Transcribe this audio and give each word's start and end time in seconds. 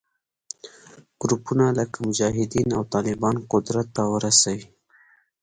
ګروپونه 1.21 1.65
لکه 1.79 1.97
مجاهدین 2.07 2.67
او 2.77 2.83
طالبان 2.93 3.35
قدرت 3.51 3.87
ته 3.95 4.03
ورسوي 4.13 4.65